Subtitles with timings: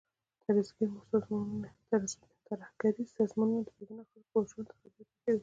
[2.47, 4.89] ترهګریز سازمانونه د بې ګناه خلکو ژوند ته خطر
[5.23, 5.39] پېښوي.